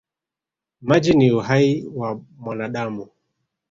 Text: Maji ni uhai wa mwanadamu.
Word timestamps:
Maji 0.81 1.13
ni 1.13 1.31
uhai 1.31 1.85
wa 1.95 2.21
mwanadamu. 2.39 3.07